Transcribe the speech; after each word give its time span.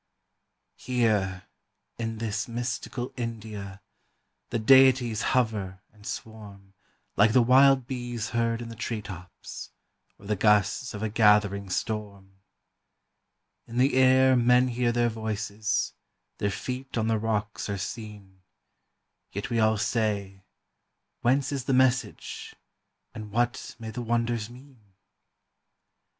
Here, 0.79 1.43
in 1.99 2.17
this 2.17 2.47
mystical 2.47 3.13
India, 3.17 3.83
the 4.49 4.57
deities 4.57 5.21
hover 5.21 5.83
and 5.93 6.07
swarm 6.07 6.73
Like 7.15 7.33
the 7.33 7.43
wild 7.43 7.85
bees 7.85 8.29
heard 8.29 8.63
in 8.63 8.69
the 8.69 8.75
tree 8.75 9.03
tops, 9.03 9.69
or 10.17 10.25
the 10.25 10.35
gusts 10.35 10.95
of 10.95 11.03
a 11.03 11.09
gathering 11.09 11.69
storm; 11.69 12.31
In 13.67 13.77
the 13.77 13.93
air 13.93 14.35
men 14.35 14.69
hear 14.69 14.91
their 14.91 15.07
voices, 15.07 15.93
their 16.39 16.49
feet 16.49 16.97
on 16.97 17.05
the 17.07 17.19
rocks 17.19 17.69
are 17.69 17.77
seen, 17.77 18.41
Yet 19.31 19.51
we 19.51 19.59
all 19.59 19.77
say, 19.77 20.43
"Whence 21.21 21.51
is 21.51 21.65
the 21.65 21.73
message, 21.75 22.55
and 23.13 23.29
what 23.29 23.75
may 23.77 23.91
the 23.91 24.01
wonders 24.01 24.49
mean?" 24.49 24.93